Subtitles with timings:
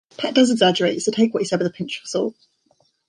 [0.17, 2.33] Pat does exaggerate so take what he said with a pinch of salt.